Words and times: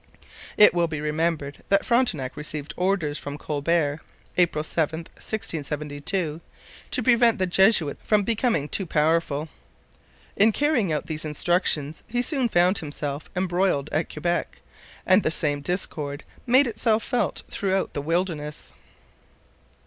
It 0.57 0.73
will 0.73 0.87
be 0.87 0.99
remembered 0.99 1.63
that 1.69 1.85
Frontenac 1.85 2.35
received 2.35 2.73
orders 2.75 3.19
from 3.19 3.37
Colbert 3.37 4.01
(April 4.35 4.63
7, 4.63 5.01
1672) 5.01 6.41
to 6.89 7.03
prevent 7.03 7.37
the 7.37 7.45
Jesuits 7.45 7.99
from 8.03 8.23
becoming 8.23 8.67
too 8.67 8.87
powerful. 8.87 9.47
In 10.35 10.51
carrying 10.53 10.91
out 10.91 11.05
these 11.05 11.23
instructions 11.23 12.01
he 12.07 12.23
soon 12.23 12.49
found 12.49 12.79
himself 12.79 13.29
embroiled 13.35 13.89
at 13.91 14.11
Quebec, 14.11 14.61
and 15.05 15.21
the 15.21 15.29
same 15.29 15.61
discord 15.61 16.23
made 16.47 16.65
itself 16.65 17.03
felt 17.03 17.43
throughout 17.47 17.93
the 17.93 18.01
wilderness. 18.01 18.71